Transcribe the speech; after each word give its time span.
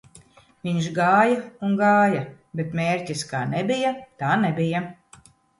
Viņš 0.67 0.87
gāja 0.95 1.35
un 1.67 1.75
gāja, 1.83 2.23
bet 2.63 2.73
mērķis 2.81 3.23
kā 3.35 3.45
nebija 3.55 3.95
tā 4.25 4.33
nebija 4.47 4.83